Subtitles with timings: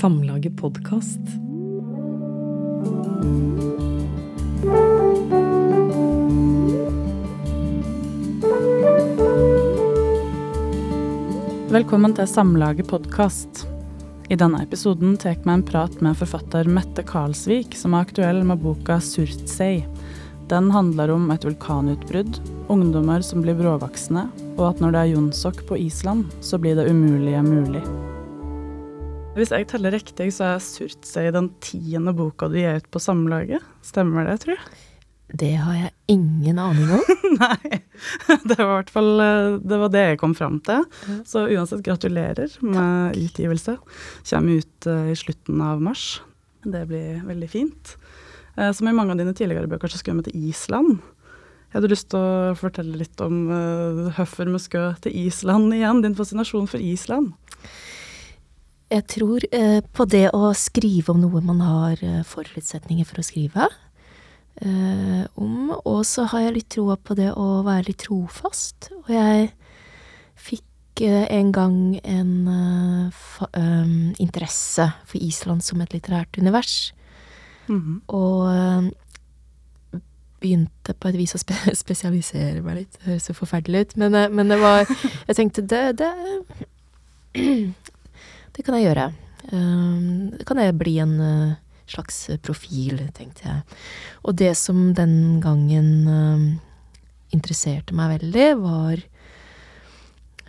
[0.00, 1.20] Samlaget podkast.
[11.68, 13.66] Velkommen til Samlaget podkast.
[14.32, 18.62] I denne episoden tar vi en prat med forfatter Mette Karlsvik, som er aktuell med
[18.64, 19.84] boka 'Surtsey'.
[20.48, 25.66] Den handler om et vulkanutbrudd, ungdommer som blir bråvoksne, og at når det er jonsok
[25.68, 28.09] på Island, så blir det umulige mulig.
[29.30, 33.62] Hvis jeg teller riktig, så er 'Surtsey' den tiende boka du gir ut på Samlaget.
[33.86, 34.80] Stemmer det, tror jeg?
[35.38, 37.04] Det har jeg ingen aning om.
[37.38, 37.78] Nei.
[38.42, 40.82] Det var i hvert fall eh, det, var det jeg kom fram til.
[41.28, 43.76] Så uansett, gratulerer med utgivelse.
[44.32, 46.08] Kommer ut eh, i slutten av mars.
[46.66, 47.94] Det blir veldig fint.
[48.56, 50.98] Eh, som i mange av dine tidligere bøker så skal vi til Island.
[51.70, 53.44] Jeg hadde lyst til å fortelle litt om
[54.10, 56.02] hvorfor vi skal til Island igjen.
[56.02, 57.30] Din fascinasjon for Island.
[58.90, 63.26] Jeg tror eh, på det å skrive om noe man har eh, forutsetninger for å
[63.26, 63.68] skrive
[64.58, 65.70] eh, om.
[65.84, 68.90] Og så har jeg litt troa på det å være litt trofast.
[68.96, 69.52] Og jeg
[70.34, 76.92] fikk eh, en gang en eh, fa, um, interesse for Island som et litterært univers.
[77.68, 78.14] Mm -hmm.
[78.14, 78.92] Og
[80.40, 82.92] begynte på et vis å spe spesialisere meg litt.
[82.98, 84.86] Det høres så forferdelig ut, men, men det var
[85.28, 86.12] Jeg tenkte det, det
[88.56, 89.10] Det kan jeg gjøre.
[89.52, 91.58] Um, det kan jeg bli en uh,
[91.90, 93.78] slags profil, tenkte jeg.
[94.24, 96.44] Og det som den gangen uh,
[97.34, 99.02] interesserte meg veldig, var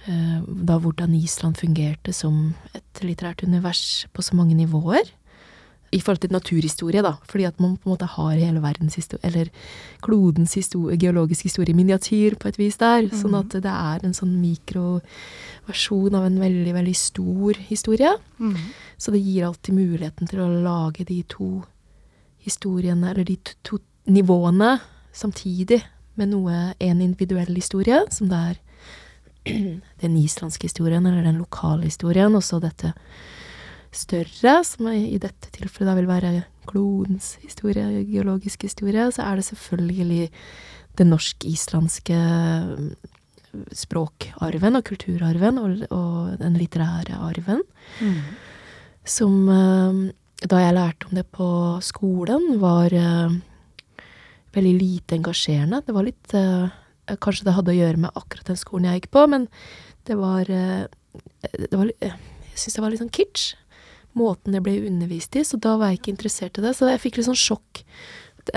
[0.07, 5.13] uh, da hvordan Island fungerte som et litterært univers på så mange nivåer.
[5.91, 9.19] I forhold til naturhistorie, da, fordi at man på en måte har hele verdens historie,
[9.27, 9.49] eller
[10.05, 13.09] klodens historie, geologiske historie, miniatyr på et vis der.
[13.09, 13.17] Mm.
[13.19, 18.15] Sånn at det er en sånn mikroversjon av en veldig, veldig stor historie.
[18.39, 18.55] Mm.
[18.95, 21.51] Så det gir alltid muligheten til å lage de to
[22.41, 23.81] historiene, eller de to, to
[24.11, 24.79] nivåene,
[25.13, 25.81] samtidig
[26.15, 28.59] med noe, en individuell historie, som det er
[30.03, 32.93] den islandske historien, eller den lokale historien, og så dette
[33.91, 36.31] større, som i dette tilfellet da vil være
[36.69, 40.29] klodens historie, geologisk historie, så er det selvfølgelig
[40.99, 42.89] den norsk-islandske mm,
[43.75, 47.63] språkarven og kulturarven og, og den litterære arven.
[47.99, 48.19] Mm.
[49.07, 49.37] Som
[50.41, 51.47] da jeg lærte om det på
[51.85, 53.33] skolen, var uh,
[54.55, 55.81] veldig lite engasjerende.
[55.85, 56.69] Det var litt uh,
[57.21, 59.47] Kanskje det hadde å gjøre med akkurat den skolen jeg gikk på, men
[60.07, 63.57] det var, det var Jeg syns det var litt sånn kitsch
[64.17, 66.73] måten det ble undervist i, så da var jeg ikke interessert i det.
[66.77, 67.83] Så jeg fikk litt sånn sjokk,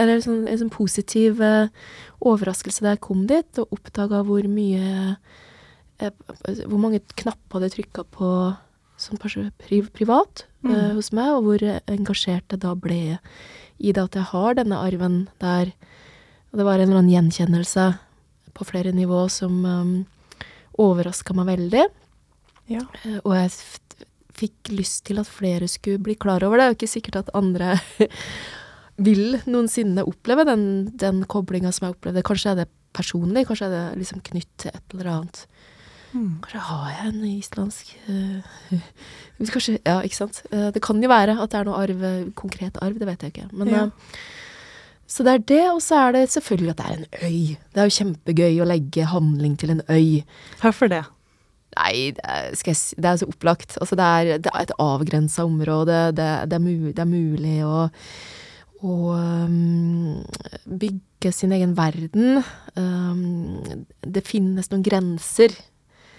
[0.00, 1.72] eller sånn, en sånn positiv eh,
[2.24, 5.16] overraskelse da jeg kom dit, og oppdaga hvor mye
[6.00, 6.14] eh,
[6.66, 8.28] Hvor mange knapper hadde trykka på
[8.96, 10.94] som priv, privat eh, mm.
[10.96, 13.18] hos meg, og hvor engasjert jeg da ble
[13.78, 15.72] i det at jeg har denne arven der.
[16.52, 17.88] Og det var en eller annen gjenkjennelse
[18.54, 19.94] på flere nivå som um,
[20.78, 21.86] overraska meg veldig.
[22.70, 22.84] Ja.
[23.02, 23.50] Uh, og jeg
[24.38, 26.64] fikk lyst til at flere skulle bli klar over det.
[26.64, 27.74] Det er jo ikke sikkert at andre
[29.08, 30.64] vil noensinne oppleve den,
[31.00, 32.26] den koblinga som jeg opplevde.
[32.26, 35.42] Kanskje er det personlig, kanskje er det liksom knytt til et eller annet.
[36.14, 36.30] Mm.
[36.44, 38.78] Kanskje har jeg en islandsk uh,
[39.50, 40.44] Kanskje Ja, ikke sant.
[40.52, 42.04] Uh, det kan jo være at det er noe arv,
[42.38, 43.48] konkret arv, det vet jeg ikke.
[43.52, 43.86] Men ja.
[43.90, 44.18] uh,
[45.10, 47.56] så det er det, og så er det selvfølgelig at det er en øy.
[47.74, 50.24] Det er jo kjempegøy å legge handling til en øy.
[50.62, 51.02] Hvorfor det?
[51.74, 53.76] Nei, det er, jeg, det er så opplagt.
[53.80, 55.98] Altså, det er, det er et avgrensa område.
[56.16, 57.84] Det, det, er mu, det, er mulig å,
[58.84, 60.22] å um,
[60.82, 62.42] bygge sin egen verden.
[62.78, 65.56] Um, det finnes noen grenser.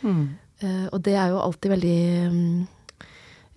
[0.01, 0.25] Mm.
[0.63, 1.99] Uh, og det er jo alltid veldig
[2.31, 2.67] um,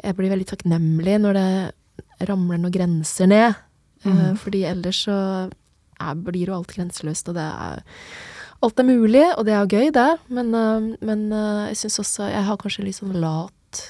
[0.02, 3.58] Jeg blir veldig takknemlig når det ramler noen grenser ned.
[4.06, 4.40] Uh, mm.
[4.42, 7.82] Fordi ellers så er, blir jo alt grenseløst, og det er
[8.58, 12.26] Alt er mulig, og det er gøy, det, men, uh, men uh, jeg syns også
[12.26, 13.82] Jeg har kanskje litt sånn lat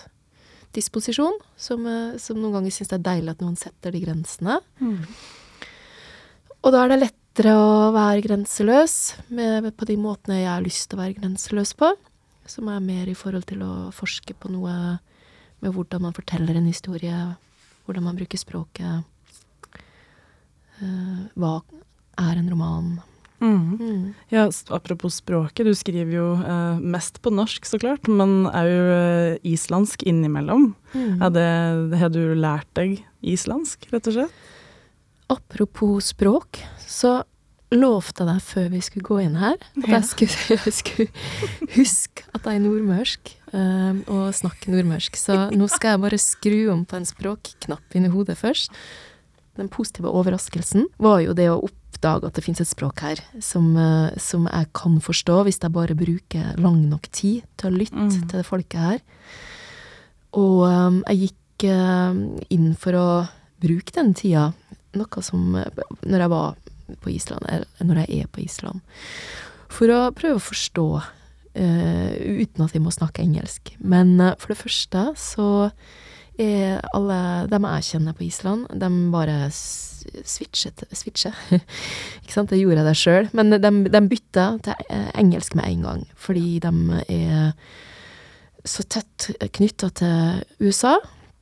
[0.77, 4.59] disposisjon, som, uh, som noen ganger syns det er deilig at noen setter de grensene.
[4.83, 5.01] Mm.
[6.61, 8.99] Og da er det lettere å være grenseløs
[9.33, 11.95] med, på de måtene jeg har lyst til å være grenseløs på.
[12.49, 14.75] Som er mer i forhold til å forske på noe
[15.65, 17.17] med hvordan man forteller en historie,
[17.87, 19.05] hvordan man bruker språket.
[20.79, 21.55] hva
[22.19, 22.99] er en roman?
[23.41, 23.79] Mm.
[23.79, 24.15] Mm.
[24.35, 28.85] Ja, apropos språket, du skriver jo eh, mest på norsk, så klart, men er jo
[28.97, 30.73] eh, islandsk innimellom.
[30.95, 31.23] Mm.
[31.23, 31.49] Er det,
[32.01, 34.47] har du lært deg islandsk, rett og slett?
[35.31, 37.21] Apropos språk, så
[37.75, 40.37] lovte jeg deg før vi skulle gå inn her, at jeg, skulle,
[40.67, 45.21] jeg skulle huske at jeg er nordmørsk eh, og snakker nordmørsk.
[45.21, 48.75] Så nå skal jeg bare skru om på en språkknapp inni hodet først.
[49.59, 51.61] Den positive overraskelsen var jo det å
[51.99, 55.73] oppdage at det finnes et språk her som, eh, som jeg kan forstå, hvis jeg
[55.73, 58.11] bare bruker lang nok tid til å lytte Mm.
[58.11, 59.01] til det folket her.
[60.33, 62.15] Og um, jeg gikk uh,
[62.51, 63.29] inn for å
[63.61, 64.53] bruke den tida,
[64.95, 65.57] noe som
[66.05, 66.55] Når jeg var
[67.03, 68.81] på Island, eller når jeg er på Island,
[69.69, 73.75] for å prøve å forstå uh, uten at vi må snakke engelsk.
[73.81, 75.71] Men uh, for det første så
[76.39, 79.51] er alle dem jeg kjenner på Island, de bare
[80.25, 80.41] s-
[80.93, 81.37] switcher.
[82.23, 83.29] Ikke sant, det gjorde jeg det sjøl.
[83.37, 87.53] Men de, de bytter til eh, engelsk med en gang, fordi de er
[88.69, 90.97] så tett knytta til USA.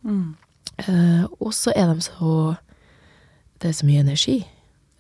[0.06, 0.34] Mm.
[0.76, 2.54] Uh, og så er de så
[3.56, 4.36] Det er så mye energi.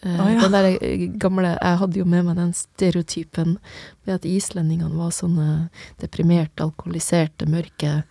[0.00, 0.40] Uh, oh, ja.
[0.40, 3.58] Den der gamle Jeg hadde jo med meg den stereotypen
[4.06, 5.68] med at islendingene var sånne
[6.00, 8.02] deprimerte, alkoholiserte, mørke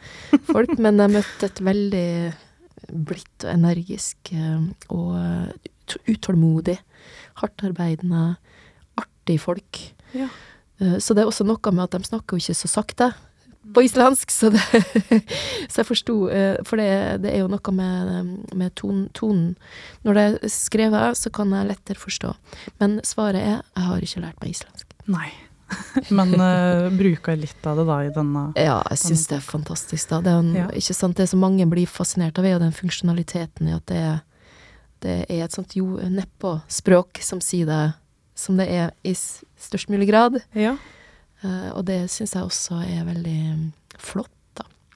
[0.46, 0.78] folk.
[0.84, 2.10] men jeg møtte et veldig
[2.92, 6.78] blidt og energisk eh, og eh, ut- utålmodig,
[7.42, 8.36] hardtarbeidende,
[8.98, 9.80] artig folk.
[10.16, 10.28] Ja.
[10.80, 13.14] Eh, Så det er også noe med at de snakker jo ikke så sakte
[13.74, 14.62] på islandsk, så, det,
[15.74, 16.16] så jeg forsto
[16.70, 16.90] For det,
[17.24, 19.56] det er jo noe med, med ton, tonen.
[20.06, 22.36] Når det er skrevet, så kan jeg lettere forstå.
[22.80, 24.94] Men svaret er jeg har ikke lært meg islandsk.
[25.10, 25.32] Nei.
[26.18, 30.10] Men uh, bruker litt av det da i denne Ja, jeg syns det er fantastisk,
[30.10, 30.20] da.
[30.22, 30.68] Det er, en, Ja.
[30.70, 33.98] ikke sant, det som mange blir fascinert av, er jo den funksjonaliteten i at det
[33.98, 34.20] er,
[35.02, 37.82] det er et sånt jo nedpå-språk som sier det
[38.36, 40.42] som det er i størst mulig grad.
[40.54, 40.76] Ja.
[41.44, 43.68] Uh, og det syns jeg også er veldig mm,
[43.98, 44.30] flott.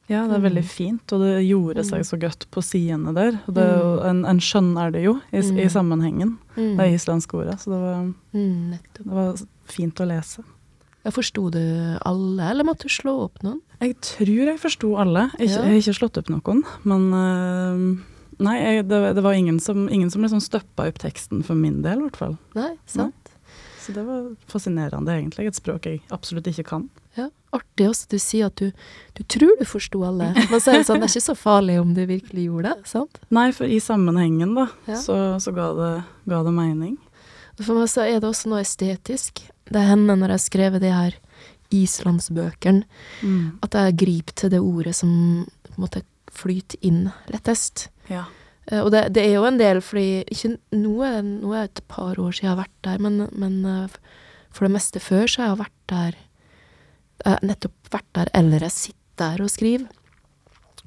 [0.10, 0.70] Ja, det er veldig Mm.
[0.74, 2.06] fint, og det gjorde seg Mm.
[2.10, 3.32] så godt på sidene der.
[3.46, 5.70] Det, er jo- en, en skjønner det jo i, i Mm.
[5.70, 7.60] sammenhengen, det islandske ordet.
[7.62, 9.36] Så det var, Mm, det var
[9.68, 10.44] fint å lese.
[11.10, 11.60] Ja, Forsto du
[12.06, 13.64] alle, eller måtte du slå opp noen?
[13.82, 15.26] Jeg tror jeg forsto alle.
[15.40, 15.64] Jeg, Ja.
[15.66, 18.06] Jeg har ikke slått opp noen, men uh,
[18.40, 21.82] Nei, jeg, det, det var ingen som, ingen som liksom støppa opp teksten for min
[21.84, 22.38] del, i hvert fall.
[22.56, 23.34] Nei, sant?
[23.82, 25.50] Så det var fascinerende, egentlig.
[25.50, 26.86] Et språk jeg absolutt ikke kan.
[27.18, 27.26] Ja.
[27.52, 28.70] Artig også at du sier at du,
[29.18, 31.80] du tror du forsto alle, men så er det sånn, det er ikke så farlig
[31.82, 33.20] om du virkelig gjorde det, sant?
[33.34, 35.00] Nei, for i sammenhengen, da, Ja.
[35.02, 35.92] så, så ga, det,
[36.30, 36.96] ga det mening.
[37.62, 39.42] For meg så er det også noe estetisk.
[39.70, 41.18] Det hender når jeg har skrevet de her
[41.72, 42.84] islandsbøkene,
[43.22, 43.60] Mm.
[43.62, 46.02] at jeg griper til det ordet som på en måte
[46.32, 47.90] flyter inn lettest.
[48.10, 48.26] Ja.
[48.72, 51.80] Eh, Og det, det er jo en del, fordi ikke nå er, nå er det
[51.80, 53.88] et par år siden jeg har vært der, men, men eh,
[54.52, 56.16] for det meste før så har jeg vært der
[57.26, 58.96] har nettopp vært der, eller jeg sitter
[59.36, 59.88] der og skriver.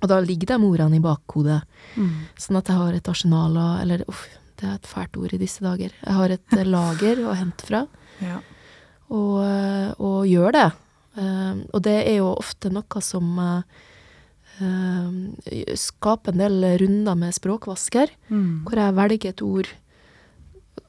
[0.02, 1.62] Og da ligger de ordene i bakhodet,
[1.94, 2.24] Mm.
[2.40, 4.26] sånn at jeg har et arsenal av Eller uff,
[4.62, 5.90] det er et fælt ord i disse dager.
[6.06, 7.80] Jeg har et eh, lager å hente fra,
[8.22, 8.38] ja.
[9.10, 10.68] og, eh, og gjør det.
[11.18, 13.34] Eh, og det er jo ofte noe som
[15.80, 18.64] skaper en del runder med språkvasker Mm.
[18.64, 19.68] hvor jeg velger et ord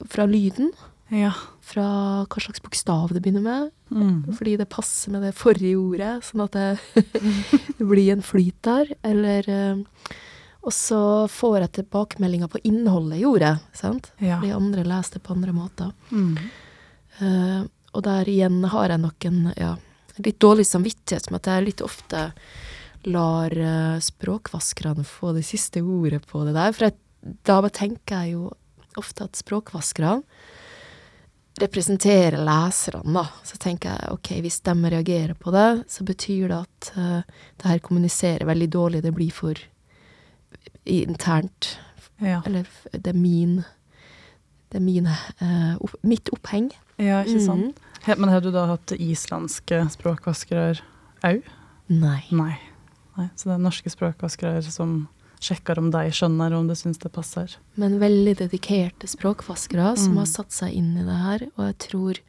[0.07, 0.71] fra lyden,
[1.09, 1.31] ja.
[1.61, 4.33] fra hva slags bokstav det begynner med, Mm.
[4.35, 6.79] fordi det passer med det forrige ordet, sånn at det,
[7.79, 9.75] det blir en flyt der, eller eh,
[10.63, 14.11] Og så får jeg tilbakemeldinger på innholdet i ordet, sant?
[14.23, 14.37] ja.
[14.39, 15.91] Fordi andre leser det på andre måter.
[16.11, 16.37] Mm.
[17.19, 19.73] Uh, og der igjen har jeg nok en ja,
[20.23, 22.29] litt dårlig samvittighet med at jeg litt ofte
[23.11, 26.71] lar uh, språkvaskerne få det siste ordet på det der.
[26.71, 26.97] For jeg,
[27.43, 28.53] da tenker jeg jo
[28.99, 30.23] ofte at språkvaskerne
[31.61, 33.27] representerer leserne, da.
[33.45, 37.69] Så tenker jeg ok, hvis de reagerer på det, så betyr det at uh, det
[37.73, 39.03] her kommuniserer veldig dårlig.
[39.03, 39.59] Det blir for
[40.85, 41.77] internt.
[42.21, 42.41] Ja.
[42.45, 43.63] Eller det er min
[44.73, 46.71] Det er mine, uh, opp, mitt oppheng.
[46.97, 47.77] ja, ikke sant.
[48.07, 50.79] He- Men har du da hatt islandske språkvaskere
[51.23, 51.43] òg?
[51.89, 52.23] Nei.
[52.31, 52.57] Nei.
[53.17, 53.27] Nei.
[53.35, 55.07] Så det er norske språkvaskere som
[55.39, 57.53] sjekker om de skjønner, og om de syns det passer.
[57.77, 60.17] Men veldig dedikerte språkvaskere som Mm.
[60.17, 61.39] har satt seg inn i det her.
[61.57, 62.19] Og jeg tror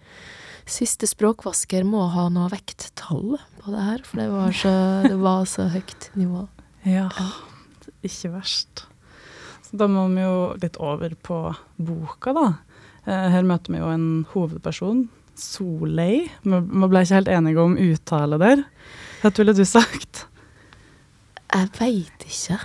[0.66, 5.44] siste språkvasker må ha noe vekttall på det her, for det var så, det var
[5.46, 6.46] så høyt nivå.
[6.84, 7.08] Ja.
[8.04, 8.84] Ikke verst.
[9.64, 11.38] Så da må vi jo litt over på
[11.80, 12.46] boka, da.
[13.06, 16.28] Eh, Her møter vi jo en hovedperson, Solei.
[16.44, 18.60] Vi ble ikke helt enige om uttale der.
[19.22, 20.26] Hva ville du sagt?
[21.54, 22.60] Jeg veit ikke.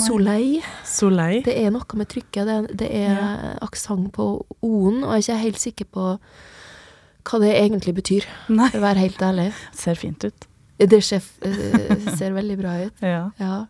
[0.00, 0.64] Soleil.
[0.88, 1.42] Solei?
[1.46, 2.48] Det er noe med trykket.
[2.48, 4.24] Det det er aksent på
[4.64, 6.06] o-en, og jeg er ikke helt sikker på
[7.26, 8.68] hva det egentlig betyr, Nei.
[8.70, 9.48] for å være helt ærlig.
[9.74, 10.46] Ser fint ut.
[10.78, 12.92] Det ser, eh, ser veldig bra ut.
[13.14, 13.30] Ja.
[13.40, 13.66] Ja.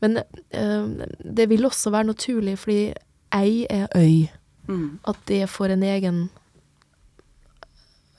[0.00, 0.16] Men
[0.50, 2.92] eh, det vil også være naturlig, fordi
[3.34, 4.26] ei er øy.
[4.68, 4.98] Mm.
[5.08, 6.30] At det får en egen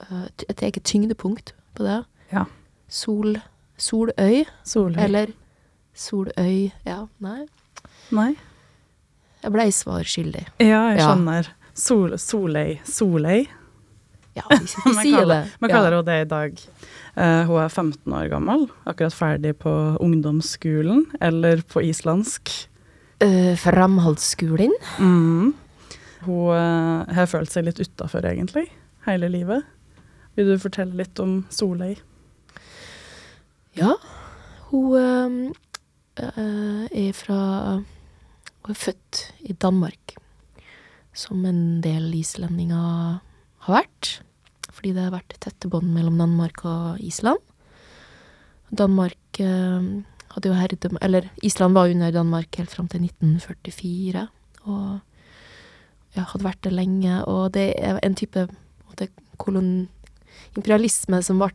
[0.10, 2.04] eh, Et eget tyngdepunkt på det.
[2.32, 2.44] Ja.
[2.90, 3.38] Sol,
[3.78, 5.04] soløy, soløy.
[5.04, 5.28] eller
[5.96, 7.46] soløy Ja, nei.
[8.12, 8.36] Nei?
[9.44, 10.46] Jeg blei svar skyldig.
[10.60, 11.08] Ja, jeg Ja.
[11.14, 11.48] skjønner.
[11.74, 12.78] Sol, soløy.
[12.86, 13.46] Solei.
[14.38, 15.60] Ja, vi, Man sier kaller, det.
[15.60, 16.64] man kaller henne det i dag.
[17.18, 19.72] Uh, hun er 15 år gammel, akkurat ferdig på
[20.04, 22.52] ungdomsskolen, eller på islandsk.
[23.24, 24.76] Uh, Framhaldsskolen.
[25.02, 25.56] Mm.
[26.28, 28.68] Hun uh, har følt seg litt utafor, egentlig,
[29.08, 29.66] hele livet.
[30.38, 31.96] Vil du fortelle litt om Soløy?
[33.78, 33.96] Ja.
[34.70, 35.54] Hun
[36.18, 37.40] er fra
[37.78, 40.18] Hun er født i Danmark,
[41.14, 43.22] som en del islendinger
[43.68, 44.12] har vært.
[44.72, 47.42] Fordi det har vært tette bånd mellom Danmark og Island.
[48.70, 49.90] Danmark eh,
[50.36, 50.92] hadde jo herde...
[51.02, 54.28] Eller Island var under Danmark helt fram til 1944.
[54.68, 55.00] Og
[56.18, 57.22] ja, hadde vært det lenge.
[57.26, 58.48] Og det er en type
[59.38, 59.88] kolon,
[60.58, 61.52] imperialisme som ble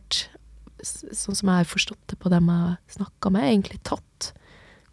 [0.83, 4.33] sånn som jeg har forstått det på dem jeg snakka med, egentlig tatt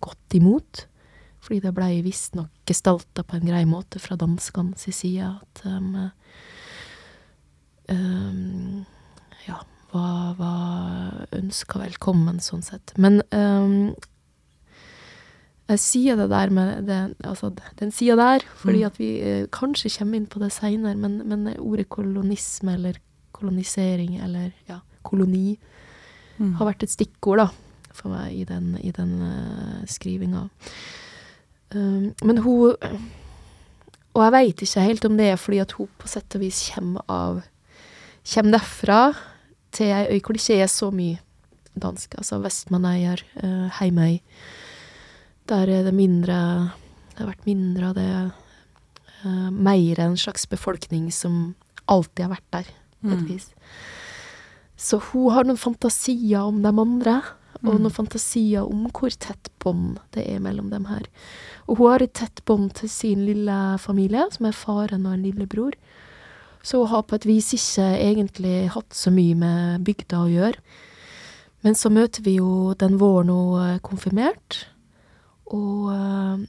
[0.02, 0.84] godt imot.
[1.40, 6.10] Fordi det blei visstnok gestalta på en grei måte fra danskene sin side at de
[9.46, 9.58] ja,
[9.92, 12.92] var, var ønska velkommen, sånn sett.
[13.00, 13.94] Men ehm,
[15.70, 18.86] jeg sier det der med det, altså, den sida der, fordi Mm.
[18.86, 22.98] at vi eh, kanskje kommer inn på det seinere, men, men ordet kolonisme eller
[23.32, 25.58] kolonisering eller ja, koloni
[26.40, 26.54] Mm.
[26.56, 27.48] har vært et stikkord da,
[27.92, 30.46] for meg i den, i den uh, skrivinga.
[31.74, 32.74] Um, men hun
[34.14, 36.70] Og jeg veit ikke helt om det er fordi at hun på sett og vis
[36.74, 37.42] kommer av
[38.26, 39.00] Kommer derfra
[39.72, 41.18] til ei øy hvor det ikke er så mye
[41.80, 42.14] dansk.
[42.18, 44.20] Altså Vestmanøyer, uh, Heimøy.
[45.48, 46.70] Der er det mindre
[47.16, 48.32] Det har vært mindre av det
[49.24, 51.54] uh, Mer en slags befolkning som
[51.90, 52.68] alltid har vært der,
[53.02, 53.26] på et Mm.
[53.28, 53.48] vis.
[54.76, 57.22] Så hun har noen fantasier om de andre,
[57.64, 57.82] og Mm.
[57.82, 61.02] noen fantasier om hvor tett bånd det er mellom dem her.
[61.68, 65.22] Og hun har et tett bånd til sin lille familie, som er faren og en
[65.22, 65.72] lillebror.
[66.62, 70.60] Så hun har på et vis ikke egentlig hatt så mye med bygda å gjøre.
[71.64, 74.62] Men så møter vi jo den våren hun er konfirmert,
[75.50, 76.44] og eh,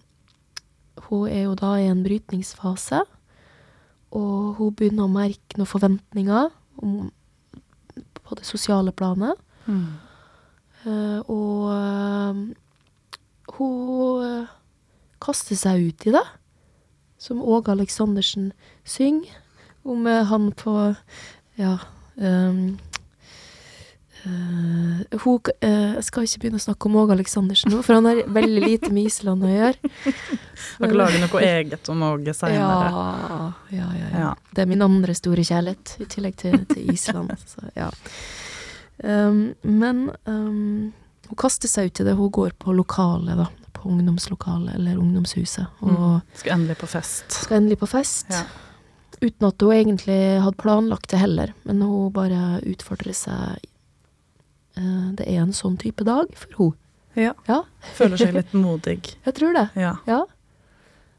[1.08, 3.02] hun er jo da i en brytningsfase.
[4.16, 6.52] Og hun begynner å merke noen forventninger
[6.84, 7.12] om,
[7.96, 9.40] på det sosiale planet.
[9.66, 9.86] Mm.
[10.82, 12.40] Uh, og uh,
[13.58, 14.54] hun eh,
[15.22, 16.24] kaster seg ut i det,
[17.22, 18.50] som Åge Aleksandersen
[18.88, 19.41] synger
[19.84, 20.96] om eh, han på
[21.60, 21.78] Ja.
[22.18, 22.78] ehm,
[24.24, 28.06] eh, hun eh, Jeg skal ikke begynne å snakke om Åge Aleksandersen nå, for han
[28.10, 29.92] har veldig lite med Island å gjøre.
[30.82, 32.92] Dere lager noe eget om Åge seinere.
[32.94, 34.32] Ja, ja, ja, ja.
[34.52, 37.34] Det er min andre store kjærlighet, i tillegg til, til Island.
[37.54, 37.90] så, ja.
[39.02, 40.92] Um, men um,
[41.32, 42.14] hun kaster seg ut i det.
[42.20, 43.48] Hun går på lokalet, da.
[43.74, 45.66] På ungdomslokalet, eller ungdomshuset.
[45.82, 45.90] Og
[46.22, 46.22] Mm.
[46.38, 47.32] Skal endelig på fest.
[47.32, 48.28] skal endelig på fest.
[48.30, 48.44] Ja.
[49.22, 53.62] Uten at hun egentlig hadde planlagt det heller, men hun bare utfordrer seg.
[54.78, 56.78] Eh, det er en sånn type dag for hun.
[57.20, 57.34] Ja.
[57.48, 57.64] Ja,
[57.98, 59.02] Føler seg litt modig.
[59.26, 59.68] jeg tror det.
[59.76, 59.98] Ja.
[60.08, 60.22] Ja.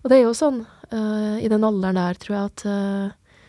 [0.02, 3.42] Og det er jo sånn, uh, i den alderen der, tror jeg at uh,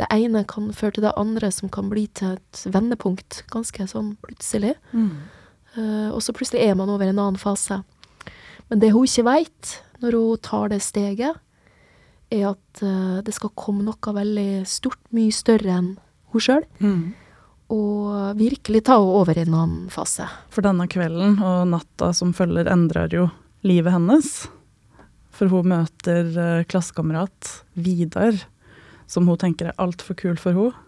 [0.00, 4.16] det ene kan føre til det andre, som kan bli til et vendepunkt, ganske sånn
[4.26, 4.74] plutselig.
[4.92, 5.14] Mm.
[5.78, 7.80] Uh, og så plutselig er man over en annen fase.
[8.68, 11.40] Men det hun ikke veit når hun tar det steget,
[12.34, 15.92] er at uh, det skal komme noe veldig stort, mye større enn
[16.34, 17.12] hun sjøl, Mm.
[17.70, 20.26] og virkelig ta henne over i en annen fase.
[20.50, 23.28] For denne kvelden og natta som følger, endrer jo
[23.64, 24.48] livet hennes.
[25.34, 28.36] For hun møter uh, klassekamerat Vidar,
[29.06, 30.80] som hun tenker er altfor kul for henne.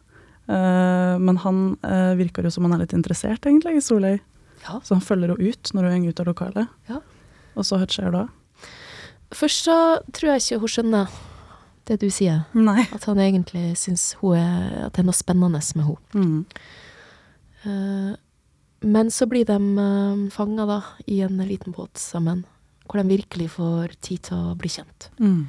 [0.47, 4.21] Uh, men han uh, virker jo som han er litt interessert, egentlig, i Soløy.
[4.67, 4.81] Ja.
[4.83, 6.75] Så han følger henne ut når hun går ut av lokalet.
[6.91, 7.01] Ja.
[7.57, 8.27] Og så hva skjer da?
[9.35, 9.77] Først så
[10.15, 11.17] tror jeg ikke hun skjønner
[11.87, 12.45] det du sier.
[12.57, 12.85] Nei.
[12.95, 15.99] At han egentlig syns er, at det er noe spennende med henne.
[16.15, 16.41] Mm.
[17.67, 18.13] Uh,
[18.87, 22.45] men så blir de uh, fanga da, i en liten båt sammen,
[22.87, 25.11] hvor de virkelig får tid til å bli kjent.
[25.19, 25.41] Mm.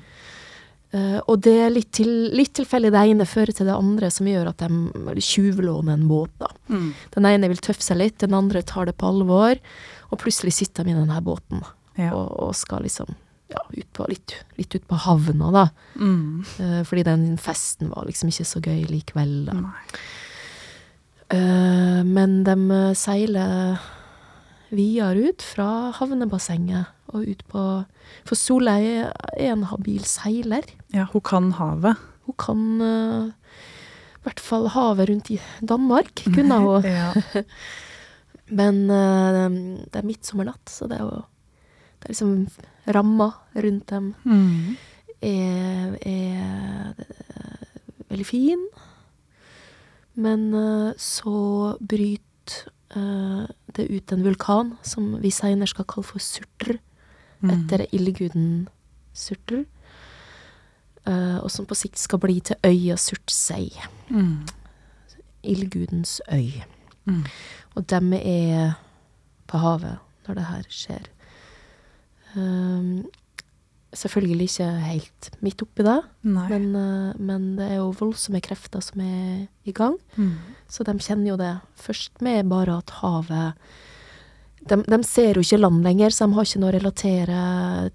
[0.96, 4.30] Uh, og det er litt, til, litt tilfeldig det ene fører til det andre, som
[4.30, 6.32] gjør at de tjuvlåner en båt.
[6.40, 6.54] da.
[6.72, 6.90] Mm.
[7.18, 9.60] Den ene vil tøffe seg litt, den andre tar det på alvor,
[10.08, 11.66] og plutselig sitter de i denne båten
[11.98, 12.14] Ja.
[12.14, 13.10] og, og skal liksom
[13.48, 15.66] ja, ut på, litt, litt ut på havna, da.
[15.96, 16.46] Mm.
[16.60, 19.36] Uh, fordi den festen var liksom ikke så gøy likevel.
[19.48, 19.60] da.
[21.28, 23.82] Eh, men de eh, seiler
[24.72, 27.64] videre ut fra havnebassenget og ut på
[28.28, 30.68] For Solveig er en habil seiler.
[30.96, 32.00] Ja, hun kan havet.
[32.28, 36.88] Hun kan uh, i hvert fall havet rundt i Danmark, kunne hun.
[36.98, 37.14] Ja.
[38.48, 41.24] Men det er midtsommernatt, så det er jo
[42.00, 42.48] Det er liksom
[42.88, 44.78] ramma rundt dem Mm.
[45.22, 46.94] er, er
[48.10, 48.68] veldig fin.
[50.16, 56.20] Men eh, så bryter eh, det ut en vulkan som vi seinere skal kalle for
[56.20, 56.78] Surtr,
[57.40, 57.52] Mm.
[57.54, 58.68] etter ildguden
[59.14, 59.66] Surtr.
[61.06, 63.70] eh, og som på sikt skal bli til øya Surtsei.
[64.10, 64.48] Mm.
[65.44, 66.64] Ildgudens øy.
[67.06, 67.26] Mm.
[67.76, 68.74] Og dem er
[69.48, 71.06] på havet når det her skjer.
[72.36, 73.06] Um,
[73.96, 79.02] selvfølgelig ikke helt midt oppi det, men, eh, men det er jo voldsomme krefter som
[79.02, 79.96] er i gang.
[80.18, 80.34] Mm.
[80.70, 83.56] Så de kjenner jo det først med bare at havet
[84.68, 87.42] de, de ser jo ikke land lenger, så de har ikke noe å relatere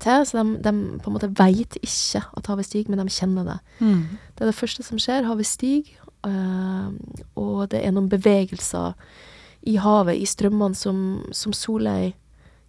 [0.00, 0.24] til.
[0.28, 0.72] Så de, de
[1.02, 3.58] på en måte veit ikke at havet stiger, men de kjenner det.
[3.82, 3.98] Mm.
[4.32, 5.26] Det er det første som skjer.
[5.28, 6.94] Havet stiger, øh,
[7.36, 8.96] og det er noen bevegelser
[9.68, 11.02] i havet, i strømmene, som,
[11.34, 12.14] som Solveig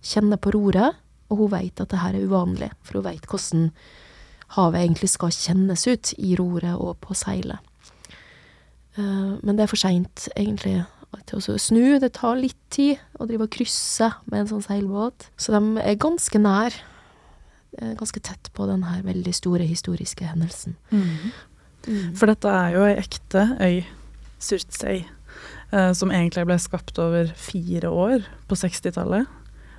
[0.03, 0.99] kjenner på roret.
[1.33, 3.69] Og hun vet at det her er uvanlig, for hun vet hvordan
[4.53, 7.57] havet egentlig skal kjennes ut i roret og på seilet.
[8.97, 10.83] Eh, men det er for seint, egentlig,
[11.29, 11.97] til å snu.
[12.01, 15.29] Det tar litt tid å drive og krysse med en sånn seilbåt.
[15.37, 16.75] Så de er ganske nær,
[17.79, 20.75] eh, ganske tett på den her veldig store historiske hendelsen.
[20.91, 22.13] Mm.
[22.15, 23.85] For dette er jo ei ekte øy,
[24.39, 25.05] Surtsey,
[25.71, 29.27] eh, som egentlig ble skapt over fire år på 60-tallet.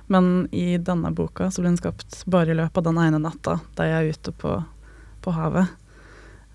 [0.07, 3.59] Men i denne boka så ble den skapt bare i løpet av den ene natta
[3.77, 4.51] da jeg er ute på,
[5.25, 5.71] på havet.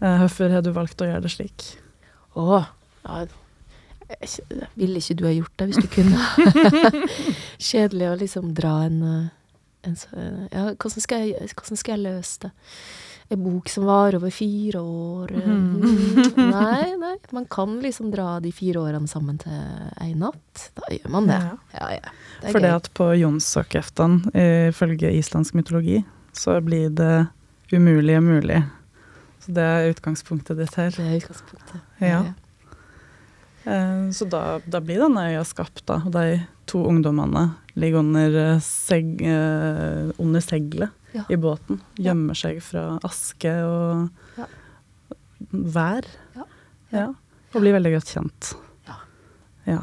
[0.00, 1.64] Eh, Hvorfor har du valgt å gjøre det slik?
[2.38, 2.61] Å,
[3.04, 6.19] ja, jeg- ville ikke du ha gjort det hvis du kunne?
[7.71, 9.28] Kjedelig å liksom dra en, eh,
[9.87, 9.97] en
[10.50, 12.50] Ja, hvordan skal, jeg, hvordan skal jeg løse det?
[13.30, 15.76] En bok som varer over fire år Mm.
[16.50, 17.12] Nei, nei.
[17.30, 19.54] Man kan liksom dra de fire årene sammen til
[20.02, 20.64] ei natt.
[20.75, 21.38] Da gjør man det.
[21.78, 21.87] Ja.
[21.94, 22.10] Ja.
[22.42, 27.28] Det For det at på Jonsokeftan, ifølge islandsk mytologi, så blir det
[27.72, 28.60] umulige mulig.
[29.40, 30.90] Så det er utgangspunktet ditt her.
[30.90, 31.80] Det er utgangspunktet.
[32.02, 32.23] Ja.
[33.64, 36.00] Eh, Så da, da blir denne øya skapt, da.
[36.04, 36.40] Og de
[36.71, 41.25] to ungdommene ligger under, eh, seg, eh, under seglet Ja.
[41.28, 41.80] i båten.
[41.99, 44.46] Gjemmer seg fra aske og Ja.
[45.52, 46.06] vær.
[46.36, 46.44] Ja.
[46.92, 47.06] Ja.
[47.54, 48.52] Og blir veldig godt kjent.
[49.66, 49.82] Ja.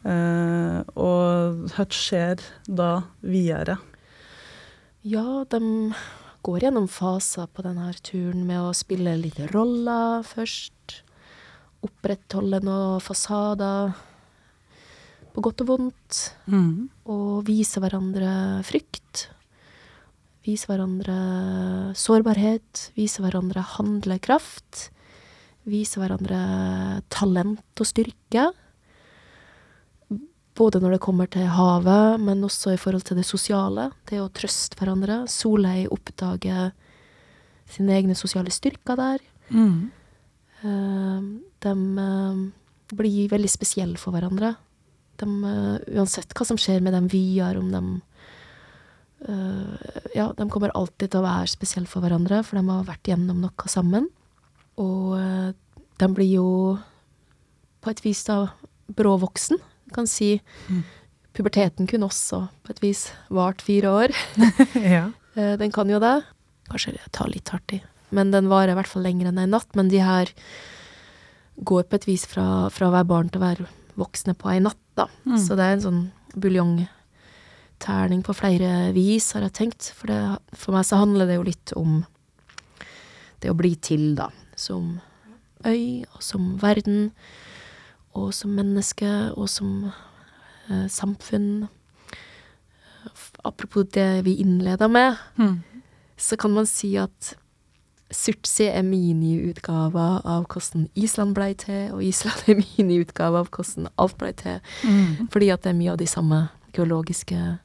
[0.00, 3.76] Eh, og hva skjer da videre?
[5.04, 5.60] Ja, de
[6.42, 11.02] går gjennom faser på denne turen med å spille litt roller først.
[11.84, 13.92] Opprettholde noen fasader
[15.34, 16.22] på godt og vondt.
[16.48, 16.88] Mm.
[17.12, 19.28] Og vise hverandre frykt.
[20.46, 21.16] Vise hverandre
[21.98, 22.90] sårbarhet.
[22.96, 24.88] Vise hverandre handlekraft.
[25.68, 26.40] Vise hverandre
[27.12, 28.48] talent og styrke.
[30.56, 33.90] Både når det kommer til havet, men også i forhold til det sosiale.
[34.08, 35.22] Det å trøste hverandre.
[35.30, 36.72] Solheim oppdager
[37.70, 39.22] sine egne sosiale styrker der.
[39.52, 39.90] Mm.
[40.64, 41.28] Eh,
[41.64, 41.74] de
[42.04, 42.40] eh,
[42.96, 44.54] blir veldig spesielle for hverandre.
[45.20, 47.84] De, eh, uansett hva som skjer med dem videre, om de
[50.14, 53.40] Ja, de kommer alltid til å være spesielle for hverandre, for de har vært gjennom
[53.44, 54.08] noe sammen.
[54.80, 55.50] Og eh,
[56.00, 56.46] de blir jo
[57.84, 58.38] på et vis da
[58.96, 59.60] bråvoksen.
[59.86, 60.82] Du kan si Mm.
[61.34, 64.14] puberteten kunne også på et vis vart fire år.
[64.74, 65.10] ja.
[65.36, 66.22] Eh, Den kan jo det.
[66.70, 67.82] Kanskje det tar litt hardt i.
[68.10, 69.68] Men den varer i hvert fall lenger enn ei natt.
[69.78, 70.32] Men de her
[71.62, 73.68] går på et vis fra, fra å være barn til å være
[74.00, 75.06] voksne på ei natt, da.
[75.26, 75.36] Mm.
[75.38, 76.00] Så det er en sånn
[77.80, 79.92] buljongterning på flere vis, har jeg tenkt.
[79.94, 82.04] For, det, for meg så handler det jo litt om
[83.40, 84.30] det å bli til, da.
[84.56, 85.00] Som
[85.64, 87.12] øy, og som verden,
[88.14, 89.92] og som menneske, og som
[90.68, 91.68] eh, samfunn.
[93.44, 95.62] Apropos det vi innleda med, Mm.
[96.16, 97.34] så kan man si at
[98.12, 104.18] Surtsi er miniutgava av hvordan Island blei til, og Island er miniutgava av hvordan alt
[104.18, 104.58] blei til.
[104.84, 105.28] Mm.
[105.30, 107.58] Fordi at det er mye av de samme geologiske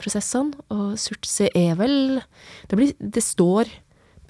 [0.00, 0.56] prosessene.
[0.72, 2.20] Og Surtse er vel
[2.68, 3.70] det, blir, det står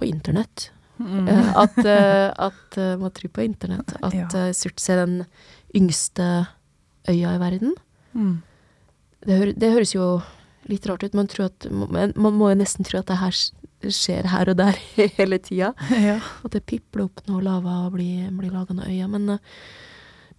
[0.00, 1.28] på internett Mm.
[1.32, 4.50] eh, at, eh, at eh, Man tror på internett at Ja.
[4.52, 5.22] Surtse er den
[5.74, 6.46] yngste
[7.08, 7.72] øya i verden.
[8.12, 8.42] Mm.
[9.24, 10.20] Det, hø det høres jo
[10.68, 11.14] litt rart ut.
[11.16, 13.32] Man, tror at, man, man må jo nesten tro at det her
[13.88, 14.76] skjer her og der
[15.16, 15.72] hele tida.
[15.88, 16.18] Ja.
[16.44, 19.08] At det pipler opp noe lava og blir, blir laga noe øyer.
[19.08, 19.38] Men,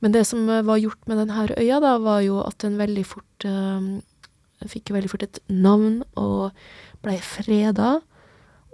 [0.02, 3.06] Men det som eh, var gjort med denne øya, da, var jo at den veldig
[3.08, 3.92] fort eh,
[4.70, 6.52] fikk veldig fort et navn og
[7.06, 8.00] blei freda.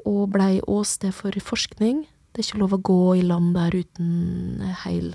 [0.08, 2.06] Og blei åsted for forskning.
[2.32, 5.14] Det er ikke lov å gå i land der uten heil,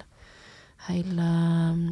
[0.88, 1.82] heil eh,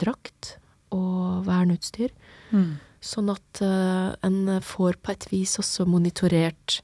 [0.00, 0.56] drakt
[0.94, 2.12] og verneutstyr.
[2.54, 2.76] Mm.
[3.04, 6.78] Sånn at eh, en får på et vis også monitorert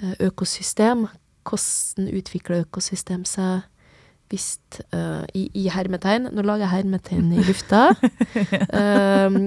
[0.00, 1.08] eh, økosystem.
[1.48, 3.66] Hvordan utvikler økosystem seg
[4.28, 4.58] hvis
[4.92, 7.88] uh, i, I hermetegn Nå lager jeg hermetegn i lufta.
[8.78, 9.38] Eh,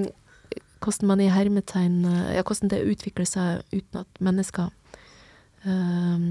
[0.82, 4.70] hvordan man i hermetegn eh, Ja, hvordan det utvikler seg uten at mennesker
[5.64, 6.24] eh,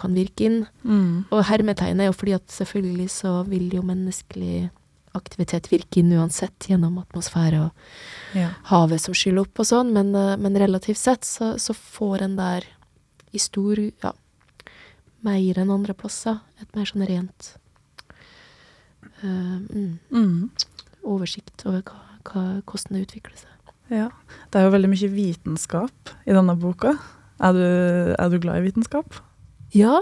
[0.00, 0.60] kan virke inn.
[0.82, 1.26] Mm.
[1.30, 4.70] Og hermetegn er jo fordi at selvfølgelig så vil jo menneskelig
[5.18, 7.70] aktivitet virke inn uansett gjennom atmosfære og
[8.38, 8.52] Ja.
[8.70, 12.36] havet som skyller opp og sånn, men, eh, men relativt sett så, så får en
[12.36, 12.66] der
[13.34, 14.12] i stor ja,
[15.26, 17.54] mer enn andre plasser et mer sånn rent
[19.24, 20.50] uh, mm, Mm.
[21.04, 23.72] oversikt over hva, hva, hvordan det utvikler seg.
[23.90, 24.08] ja.
[24.50, 26.96] Det er jo veldig mye vitenskap i denne boka.
[27.40, 27.64] Er du,
[28.18, 29.16] er du glad i vitenskap?
[29.72, 30.00] Ja,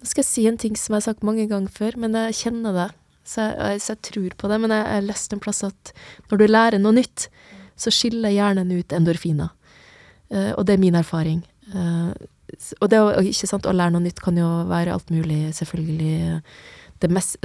[0.00, 2.38] nå skal jeg si en ting som jeg har sagt mange ganger før, men jeg
[2.38, 2.88] kjenner det.
[3.28, 4.58] Så jeg, så jeg tror på det.
[4.62, 5.92] Men jeg har lest en plass at
[6.30, 7.26] når du lærer noe nytt,
[7.76, 9.50] så skiller hjernen ut endorfiner.
[10.32, 11.42] Uh, og det er min erfaring.
[11.74, 12.14] Uh,
[12.80, 16.40] og det å, ikke sant, å lære noe nytt kan jo være alt mulig, selvfølgelig.
[17.00, 17.36] Det mest,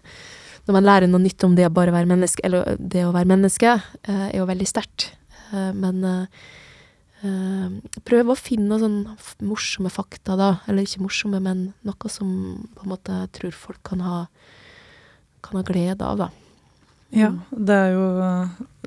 [0.66, 3.30] når man lærer noe nytt om det å bare være menneske, eller det å være
[3.34, 3.76] menneske,
[4.08, 5.10] eh, er jo veldig sterkt.
[5.52, 10.50] Eh, men eh, prøv å finne noen sånn morsomme fakta, da.
[10.68, 12.30] Eller ikke morsomme, men noe som
[12.76, 14.24] på en måte jeg tror folk kan ha,
[15.44, 16.30] kan ha glede av, da.
[17.14, 17.42] Ja, Mm.
[17.66, 18.06] det er jo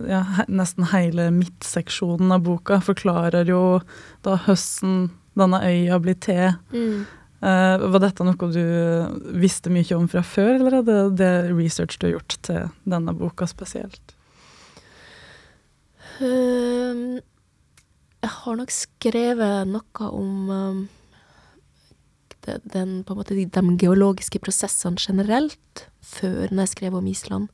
[0.10, 0.18] ja,
[0.52, 3.80] Nesten hele midtseksjonen av boka forklarer jo
[4.26, 6.58] da høsten denne øya blir til.
[7.38, 8.62] Eh, var dette noe du
[9.38, 13.14] visste mye om fra før, eller er det det research du har gjort til denne
[13.18, 14.16] boka spesielt?
[16.18, 17.20] Ehm,
[18.24, 20.80] jeg har nok skrevet noe om um,
[22.48, 27.52] den, på en måte, de, de geologiske prosessene generelt, før når jeg skrev om Island.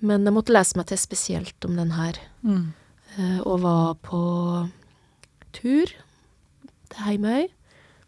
[0.00, 2.16] Men jeg måtte lese meg til spesielt om den her.
[2.40, 2.72] Mm.
[3.18, 4.22] uh, og var på
[5.52, 5.92] tur
[6.94, 7.48] til Heimøy.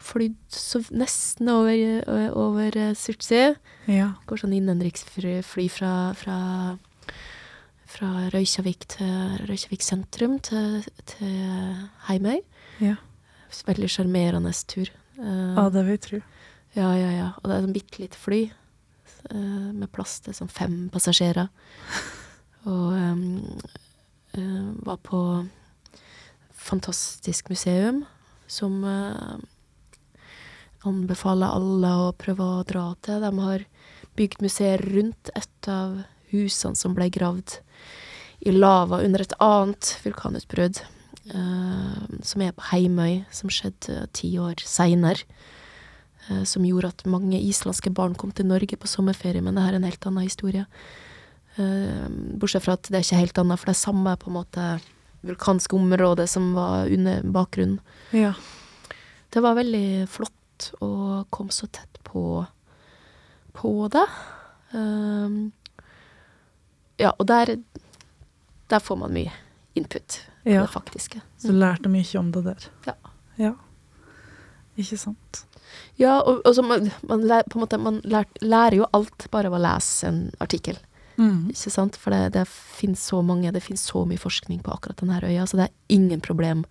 [0.05, 0.59] Flydd
[1.01, 1.73] nesten over,
[2.11, 3.55] ø- over eh, Surtsey.
[3.89, 4.11] Ja.
[4.29, 6.37] Går sånn innenriksfly fly fra, fra,
[7.89, 11.33] fra Røykjavik til Røykjavik sentrum til, til
[12.11, 12.43] Heimøy.
[12.85, 12.97] Ja.
[13.69, 14.91] Veldig sjarmerende tur.
[15.17, 16.21] Eh, ja, det vil jeg tro.
[16.75, 17.29] ja, ja, ja.
[17.41, 18.41] Og det er et bitte lite fly
[19.31, 21.49] eh, med plass til sånn fem passasjerer.
[22.69, 23.23] Og um,
[24.35, 25.21] eh, var på
[26.53, 28.05] fantastisk museum
[28.51, 29.37] som eh,
[30.89, 33.25] anbefaler alle å prøve å dra til.
[33.25, 33.65] De har
[34.19, 36.03] bygd museer rundt et av
[36.33, 37.59] husene som ble gravd
[38.45, 40.83] i lava under et annet vulkanutbrudd,
[41.33, 45.25] eh, som er på Heimøy, som skjedde ti år seinere.
[46.31, 49.73] eh, som gjorde at mange islandske barn kom til Norge på sommerferie, men det her
[49.75, 50.65] er en helt annen historie.
[51.57, 52.09] Eh,
[52.41, 54.81] bortsett fra at det er ikke helt annet, for det er samme på en måte
[55.29, 57.81] vulkanske området som var under bakgrunnen.
[58.15, 58.33] Ja.
[59.35, 62.45] Det var veldig flott å komme så tett på,
[63.57, 64.05] på det.
[64.75, 65.53] Um,
[67.01, 67.57] ja, og der,
[68.71, 69.33] der får man mye
[69.75, 70.63] input på Ja.
[70.63, 71.21] det faktiske.
[71.39, 72.69] Så du lærte mye om det der.
[72.87, 72.95] Ja.
[73.41, 73.53] ja.
[74.77, 75.45] Ikke sant.
[75.99, 79.57] Ja, og, og så man, man, lær, måte, man lær, lærer jo alt bare av
[79.59, 80.79] å lese en artikkel.
[81.17, 81.51] Mm.
[81.53, 81.99] Ikke sant?
[82.01, 85.47] For det, det finnes så mange, det finnes så mye forskning på akkurat denne øya,
[85.47, 86.65] så det er ingen problem.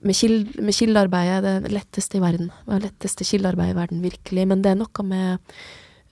[0.00, 2.48] Med, kild, med kildearbeidet, det er det letteste i verden.
[2.66, 4.46] Det letteste kildearbeidet i verden, virkelig.
[4.48, 5.52] Men det er noe med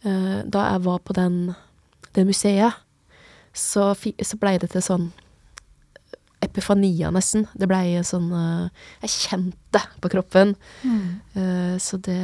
[0.04, 1.38] uh, Da jeg var på den,
[2.14, 2.84] det museet,
[3.56, 5.08] så, så blei det til sånn
[6.44, 7.46] epifania, nesten.
[7.58, 10.54] Det blei sånn eh, Jeg kjente på kroppen.
[10.86, 11.08] Mm.
[11.34, 12.20] Eh, så det,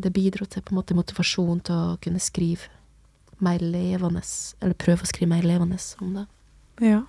[0.00, 2.70] det bidro til på en måte motivasjon til å kunne skrive
[3.44, 4.22] mer levende,
[4.60, 6.24] eller prøve å skrive mer levende om det.
[6.84, 7.02] Ja.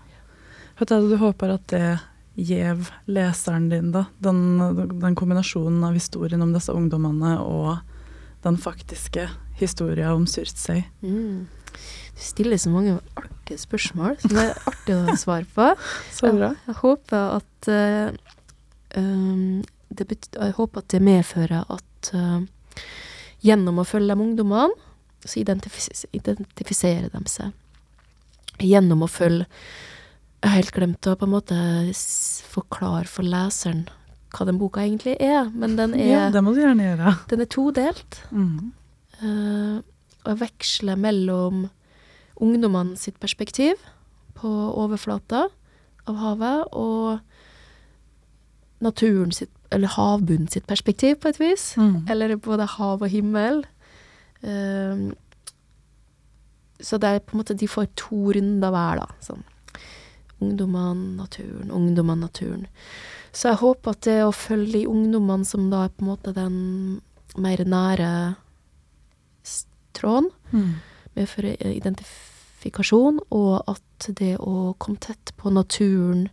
[0.76, 1.88] Hva er det du håper at det
[2.36, 4.06] gjev leseren din, da?
[4.20, 4.60] Den,
[5.00, 7.78] den kombinasjonen av historien om disse ungdommene og
[8.46, 10.84] den faktiske historien om Surtsey.
[11.02, 11.48] Mm.
[12.16, 15.72] Du stiller så mange artige spørsmål som det er artig å svare på.
[16.16, 16.52] Så bra.
[16.54, 18.36] Jeg, jeg håper at uh,
[19.00, 19.64] um,
[19.96, 22.44] det betyr, Jeg håper at det medfører at uh,
[23.46, 24.85] gjennom å følge de ungdommene,
[25.26, 27.52] så identifis identifiserer de seg.
[28.62, 29.46] Gjennom å følge
[30.44, 31.56] Jeg har helt glemt å på en måte
[32.54, 33.88] forklare for leseren
[34.36, 37.14] hva den boka egentlig er, men den er, Ja, det må du gjerne gjøre.
[37.32, 38.18] den er todelt.
[38.32, 38.72] Mm.
[39.24, 39.78] Eh,
[40.28, 41.70] å veksle mellom
[42.44, 43.80] ungdommene sitt perspektiv
[44.36, 45.48] på overflata
[46.06, 47.20] av havet, og
[48.84, 51.72] naturen sitt, eller havbunnen sitt perspektiv, på et vis.
[51.80, 52.04] Mm.
[52.12, 53.64] Eller både hav og himmel.
[54.44, 55.16] Um,
[56.80, 59.08] så det er på en måte De får to runder hver, da.
[59.24, 59.44] Sånn.
[60.44, 62.66] Ungdommene, naturen, ungdommene, naturen.
[63.32, 66.34] Så jeg håper at det å følge de ungdommene som da er på en måte
[66.36, 66.58] den
[67.38, 68.12] mer nære
[69.96, 70.76] tråden, Mm.
[71.16, 76.30] medfører identifikasjon, og at det å komme tett på naturen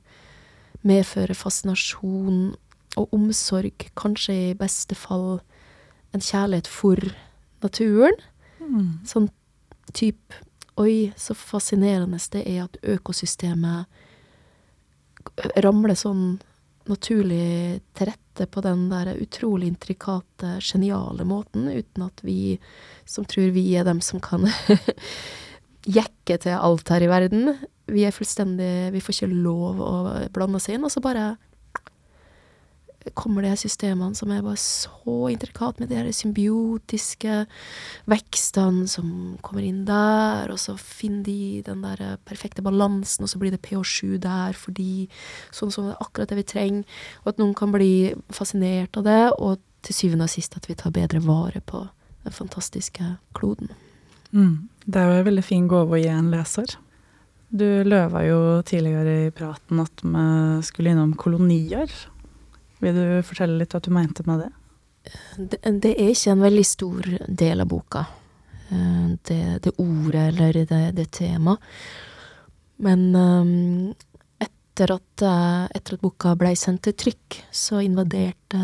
[0.85, 2.57] medfører fascinasjon
[2.97, 5.41] og omsorg, kanskje i beste fall
[6.13, 6.97] en kjærlighet for
[7.65, 8.17] naturen.
[8.61, 8.89] Mm.
[9.09, 9.29] Sånn
[9.97, 10.35] typ
[10.81, 13.85] Oi, så fascinerende det er at økosystemet
[15.61, 16.41] ramler sånn
[16.89, 22.59] naturlig til rette på den der utrolig intrikate, geniale måten, uten at vi
[23.05, 24.49] som tror vi er dem som kan
[25.99, 27.53] jekke til alt her i verden.
[27.93, 29.95] Vi er fullstendig Vi får ikke lov å
[30.35, 31.37] blande oss inn, og så bare
[33.19, 37.43] kommer de her systemene som er bare så intrikat med de her symbiotiske
[38.11, 39.09] vekstene som
[39.45, 43.63] kommer inn der, og så finner de den der perfekte balansen, og så blir det
[43.67, 45.09] pH7 der fordi
[45.55, 47.93] sånn som det er akkurat det vi trenger, og at noen kan bli
[48.33, 51.85] fascinert av det, og til syvende og sist at vi tar bedre vare på
[52.23, 53.73] den fantastiske kloden.
[54.31, 54.69] Mm.
[54.87, 56.77] Det er jo en veldig fin gave å gi en leser.
[57.53, 60.25] Du løva jo tidligere i praten at vi
[60.65, 61.91] skulle innom kolonier.
[62.83, 64.51] Vil du fortelle litt hva du mente med det?
[65.37, 67.11] Det, det er ikke en veldig stor
[67.43, 68.05] del av boka,
[68.71, 71.63] eh, det, det ordet eller det, det temaet.
[72.83, 73.93] Men um,
[74.43, 78.63] etter, at, eh, etter at boka ble sendt til trykk, så invaderte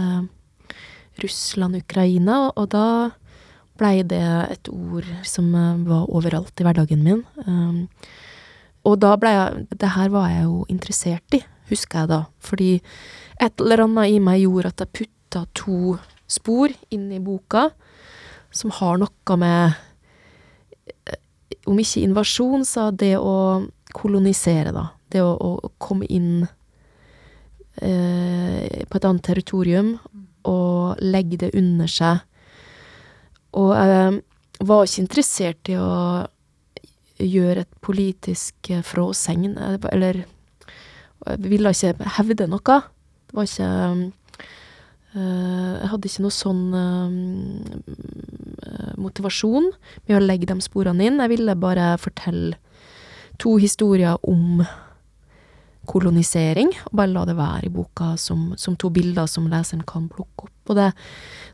[1.23, 2.87] Russland Ukraina, og da
[3.79, 5.53] blei det et ord som
[5.87, 7.23] var overalt i hverdagen min.
[7.47, 7.85] Um,
[8.87, 12.21] og da blei jeg Det her var jeg jo interessert i, husker jeg da.
[12.43, 12.71] Fordi
[13.41, 15.97] et eller annet i meg gjorde at jeg putta to
[16.29, 17.69] spor inn i boka
[18.51, 19.77] som har noe med
[21.07, 21.19] eh,
[21.69, 24.87] Om ikke invasjon, så det å kolonisere, da.
[25.13, 26.47] Det å, å komme inn
[27.83, 29.99] eh, på et annet territorium
[30.49, 32.25] og legge det under seg.
[33.57, 35.93] Og jeg var ikke interessert i å
[37.19, 40.23] gjøre et politisk eh, fråsegn, eh, eller
[41.43, 42.79] ville ikke hevde noe.
[43.29, 43.71] Det var ikke
[45.15, 47.11] eh, Jeg hadde ikke noe sånn eh,
[48.99, 49.71] motivasjon
[50.09, 51.21] med å legge de sporene inn.
[51.23, 52.57] Jeg ville bare fortelle
[53.39, 54.63] to historier om
[55.89, 60.09] kolonisering, og bare la det være i boka som, som to bilder som leseren kan
[60.13, 60.57] plukke opp.
[60.69, 60.91] Og det,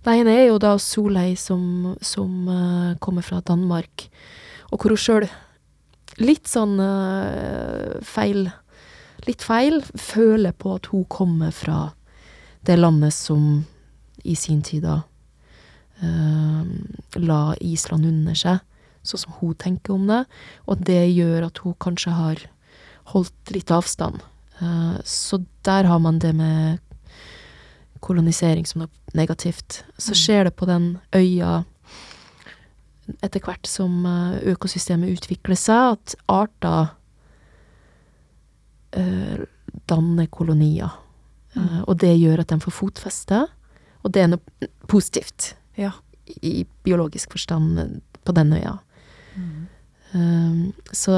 [0.05, 4.09] det ene er jo da Solheim som, som uh, kommer fra Danmark,
[4.73, 5.29] og hvor hun sjøl
[6.23, 8.49] litt sånn uh, feil
[9.29, 11.93] Litt feil føler på at hun kommer fra
[12.67, 13.65] det landet som
[14.25, 15.01] i sin tid da
[16.03, 16.65] uh,
[17.21, 18.61] la Island under seg,
[19.05, 20.23] sånn som hun tenker om det,
[20.69, 22.45] og det gjør at hun kanskje har
[23.13, 24.23] holdt litt avstand.
[24.61, 26.81] Uh, så der har man det med
[28.05, 29.83] kolonisering som noe negativt.
[29.97, 30.21] Så Mm.
[30.21, 31.65] skjer det på den øya
[33.23, 36.95] etter hvert som eh, økosystemet utvikler seg, at arter
[39.87, 40.91] danner kolonier.
[41.57, 41.85] Eh, Mm.
[41.87, 43.47] og det gjør at de får fotfeste,
[44.05, 45.93] og det er noe positivt Ja.
[46.43, 48.79] i biologisk forstand eh, på den øya.
[49.37, 49.67] Mm.
[50.15, 51.13] Um, så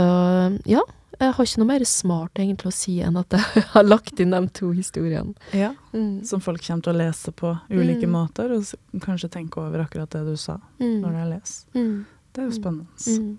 [0.66, 0.80] ja,
[1.20, 4.30] jeg har ikke noe mer smart egentlig å si enn at jeg har lagt inn
[4.30, 5.34] de to historiene.
[5.52, 5.74] ja.
[5.94, 6.24] Mm.
[6.26, 8.10] Som folk kommer til å lese på ulike Mm.
[8.12, 11.00] måter, og kanskje tenke over akkurat det du sa Mm.
[11.00, 11.64] når de leser.
[11.74, 12.04] Mm.
[12.34, 13.38] Det er jo spennende.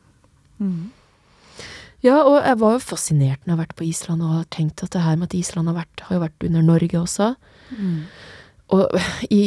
[0.60, 0.92] Mm.
[2.06, 4.84] Ja, og jeg var jo fascinert når jeg har vært på Island og har tenkt
[4.86, 7.32] at det her med at Island har, vært, har jo vært under Norge også.
[7.74, 8.04] Mm.
[8.76, 9.00] Og
[9.40, 9.42] i,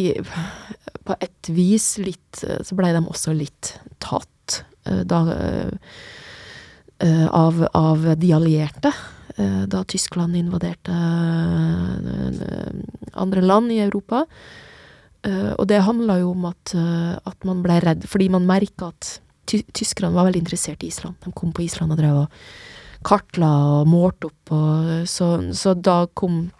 [1.06, 8.04] på et vis litt Så blei de også litt tatt eh, da eh, av, av
[8.20, 8.92] de allierte.
[9.36, 10.92] eh, Da Tyskland invaderte
[13.14, 14.26] andre land i Europa.
[15.60, 16.72] Og det handla jo om at,
[17.28, 19.18] at man ble redd, fordi man merka at
[19.50, 21.18] ty tyskerne var veldig interessert i Island.
[21.24, 22.40] De kom på Island og drev og
[23.06, 26.50] kartla og målte opp, og så, så da kom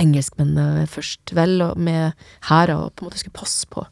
[0.00, 2.14] engelskmennene først, vel, med
[2.48, 3.84] hærer og på en måte skulle passe på.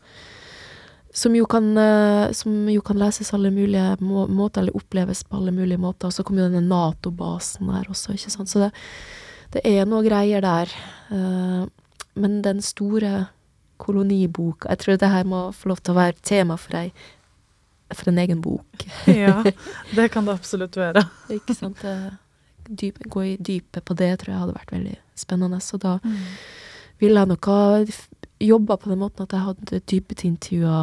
[1.12, 5.36] Som jo kan, eh, som jo kan leses alle mulige må måter, eller oppleves på
[5.36, 6.08] alle mulige måter.
[6.08, 8.48] Og så kom jo denne Nato-basen der også, ikke sant.
[8.48, 8.70] Så det,
[9.52, 10.72] det er noe greier der.
[11.12, 11.68] Eh,
[12.14, 13.28] men den store
[13.82, 16.92] koloniboka Jeg tror det her må få lov til å være tema for ei
[17.98, 18.86] for en egen bok.
[19.06, 19.42] Ja,
[19.96, 21.02] det kan det absolutt være.
[21.36, 21.82] Ikke sant?
[22.68, 25.58] Dyp, gå i dypet på det tror jeg hadde vært veldig spennende.
[25.60, 25.96] Så da
[27.02, 27.62] ville jeg nok ha
[28.42, 30.76] jobba på den måten at jeg hadde dypeteintervjua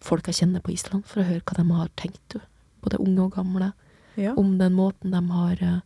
[0.00, 2.36] folk jeg kjenner på Island, for å høre hva de har tenkt,
[2.84, 3.72] både unge og gamle,
[4.16, 4.32] Ja.
[4.36, 5.80] om den måten de har eh,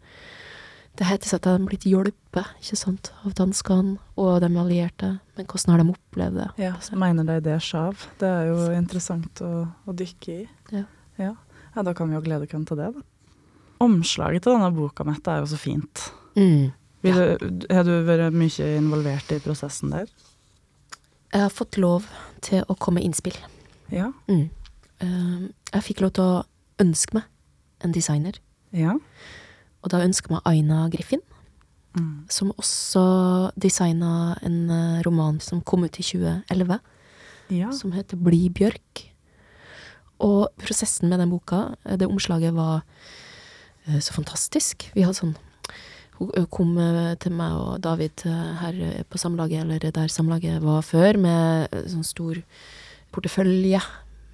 [0.95, 5.49] Det heter at de har blitt hjulpet, ikke sant, av danskene og de allierte, men
[5.51, 6.47] hvordan har de opplevd det?
[6.63, 8.05] Ja, mener de det er sjav.
[8.21, 9.51] Det er jo interessant å,
[9.91, 10.45] å dykke i.
[10.71, 10.85] Ja.
[11.19, 11.33] Ja.
[11.75, 13.03] ja, da kan vi jo glede oss til det, da.
[13.83, 16.07] Omslaget til denne boka, Mette, er jo så fint.
[16.39, 16.71] Mm.
[17.05, 17.35] Ja.
[17.43, 20.09] du, har du vært mye involvert i prosessen der?
[21.35, 22.07] Jeg har fått lov
[22.47, 23.37] til å komme med innspill.
[23.91, 24.13] Ja.
[24.31, 24.47] Mm.
[25.03, 26.45] Eh, jeg fikk lov til å
[26.83, 27.31] ønske meg
[27.85, 28.39] en designer,
[28.75, 28.95] Ja.
[29.85, 31.21] Og da ønska meg Aina Griffin,
[31.95, 32.25] Mm.
[32.29, 36.81] som også designa en eh, roman som kom ut i 2011,
[37.55, 37.71] Ja.
[37.71, 39.05] som heter Bli bjørk.
[40.19, 42.83] Og prosessen med den boka, eh, det omslaget, var
[43.87, 44.91] eh, så fantastisk.
[44.95, 45.37] Vi hadde sånn
[46.19, 46.77] Hun kom
[47.19, 52.37] til meg og David her på Samlaget, eller der Samlaget var før, med sånn stor
[53.13, 53.81] portefølje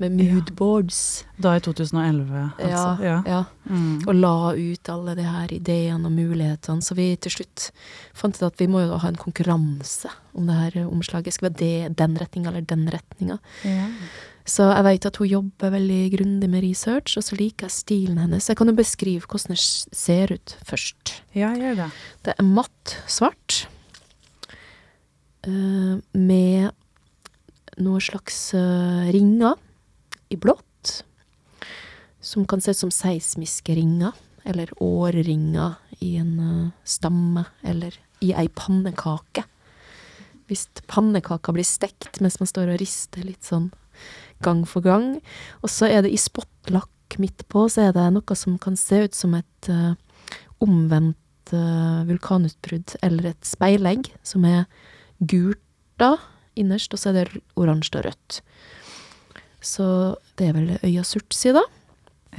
[0.01, 1.01] med moodboards.
[1.41, 3.05] Da i 2011, altså.
[3.05, 3.43] ja, ja.
[3.69, 4.01] Mm.
[4.09, 6.85] Og la ut alle de her ideene og mulighetene.
[6.85, 7.69] Så vi til slutt
[8.17, 11.37] fant ut at vi må jo ha en konkurranse om det her omslaget.
[11.37, 13.41] Skal vi ha det, den retninga eller den retninga?
[13.69, 13.87] ja.
[14.51, 18.19] Så jeg vet at hun jobber veldig grundig med research, og så liker jeg stilen
[18.19, 18.49] hennes.
[18.49, 21.21] Jeg kan jo beskrive hvordan det ser ut først.
[21.37, 21.89] ja, gjør det.
[22.27, 23.69] Det er matt svart,
[25.47, 26.71] eh, med
[27.79, 29.55] noen slags eh, ringer
[30.31, 31.03] i blått,
[32.21, 38.33] som kan se ut som seismiske ringer, eller årringer i en eh, stamme, eller i
[38.37, 39.45] ei pannekake.
[40.51, 43.71] Hvis pannekaka blir stekt mens man står og rister litt sånn
[44.45, 45.19] gang for gang.
[45.63, 49.05] Og så er det i spottlakk midt på, så er det noe som kan se
[49.07, 49.93] ut som et uh,
[50.63, 54.65] omvendt uh, vulkanutbrudd, eller et speilegg, som er
[55.19, 55.61] gult
[56.01, 56.15] da,
[56.59, 58.41] innerst, og så er det oransje og rødt.
[59.61, 61.65] Så det er vel øya Surtsi, da.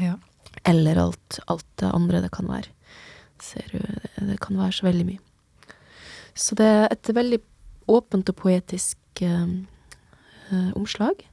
[0.02, 0.18] Ja.
[0.68, 2.70] Eller alt, alt det andre det kan være.
[3.42, 3.80] Ser du,
[4.28, 5.72] det, kan være så veldig mye.
[6.38, 7.42] Så det er et veldig
[7.92, 9.56] åpent og poetisk eh,
[10.52, 11.26] eh, omslag.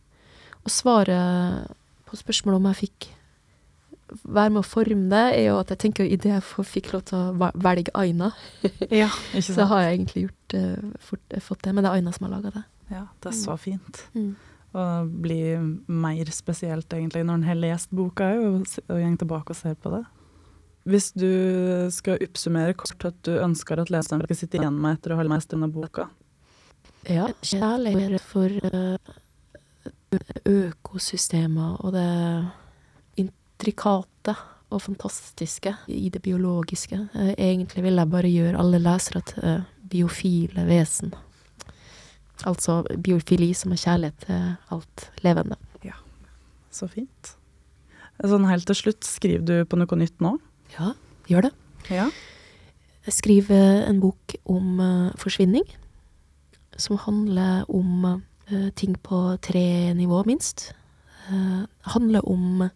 [0.65, 1.69] Og svaret
[2.09, 3.11] på spørsmålet om jeg fikk
[4.25, 7.19] være med å forme det, er jo at jeg tenker idet jeg fikk lov til
[7.19, 8.31] å velge Aina,
[9.03, 11.75] ja, ikke så har jeg egentlig gjort, eh, fort, fått det.
[11.75, 12.65] Men det er Aina som har laga det.
[12.89, 14.05] Ja, det er så fint.
[14.17, 14.33] Mm.
[14.77, 19.57] Og blir mer spesielt egentlig når en har lest boka og, og går tilbake og
[19.57, 20.05] ser på det.
[20.89, 21.29] Hvis du
[21.93, 25.27] skal oppsummere kort at du ønsker at leseren skal sitte igjen med etter å ha
[25.27, 26.09] lest denne boka.
[27.09, 29.13] Ja, kjærlighet for eh,
[30.49, 32.09] økosystemer og det
[33.21, 34.35] intrikate
[34.69, 37.01] og fantastiske i det biologiske.
[37.15, 41.15] Eh, Egentlig vil jeg bare gjøre alle lesere til eh, biofile vesen.
[42.47, 45.57] Altså biofili som er kjærlighet til alt levende.
[45.85, 45.99] Ja,
[46.71, 47.35] Så fint.
[48.19, 50.37] Sånn helt til slutt, skriver du på noe nytt nå?
[50.75, 50.93] Ja,
[51.31, 51.53] gjør det.
[51.91, 52.09] Ja.
[53.07, 55.65] Jeg skriver en bok om uh, forsvinning,
[56.77, 60.73] som handler om uh, ting på tre nivå, minst.
[61.31, 62.67] Uh, handler om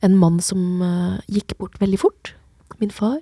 [0.00, 0.80] en mann som
[1.28, 2.32] gikk bort veldig fort.
[2.80, 3.20] Min far,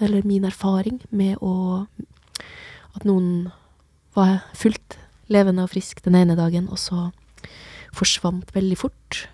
[0.00, 1.86] eller min erfaring med å
[2.98, 3.48] At noen
[4.16, 4.98] var fullt
[5.32, 7.08] levende og frisk den ene dagen, og så
[7.96, 9.24] forsvant veldig fort.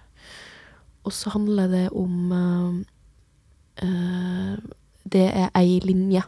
[1.05, 2.75] Og så handler det om uh,
[3.85, 4.57] uh,
[5.05, 6.23] det er ei linje.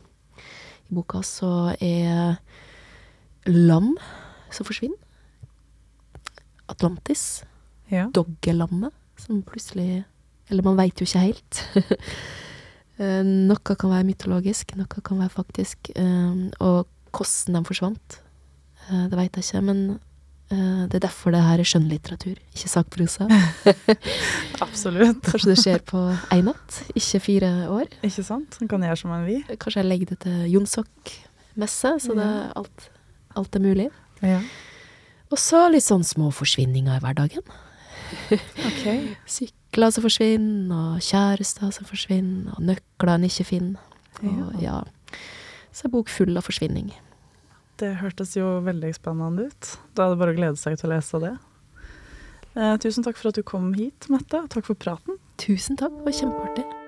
[0.86, 2.36] I boka så er
[3.46, 3.96] land
[4.52, 4.98] som forsvinner.
[6.68, 7.44] Atlantis.
[7.90, 8.08] ja.
[8.10, 10.04] Doggelandet, som plutselig
[10.50, 11.62] Eller man veit jo ikke helt.
[12.96, 15.90] Eh, noe kan være mytologisk, noe kan være faktisk.
[16.64, 18.14] og hvordan de forsvant,
[18.90, 19.62] det veit jeg ikke.
[19.66, 19.80] Men
[20.52, 23.28] eh, det er derfor det her er skjønnlitteratur, ikke sakprosa.
[24.66, 25.22] Absolutt.
[25.26, 26.02] Kanskje det skjer på
[26.34, 27.90] én natt, ikke fire år.
[28.06, 28.58] Ikke sant?
[28.62, 29.42] Man kan gjøre som en vil.
[29.54, 32.88] Kanskje jeg legger det til Jonsok-messe, så det er alt,
[33.36, 33.90] alt er mulig.
[34.24, 34.40] Ja.
[35.32, 37.46] Og så litt sånn små forsvinninger i hverdagen.
[38.30, 39.00] okay.
[39.36, 43.96] Sykler som forsvinner, og kjærester som forsvinner, og nøkler en ikke finner.
[44.22, 44.78] Og ja.
[45.74, 46.94] Så er bok full av forsvinning.
[47.76, 49.72] Det hørtes jo veldig spennende ut.
[49.92, 51.34] Da er det bare å glede seg til å lese det.
[52.56, 54.40] Eh, tusen takk for at du kom hit, Mette.
[54.52, 55.20] Takk for praten.
[55.36, 56.85] Tusen takk, det var kjempeartig.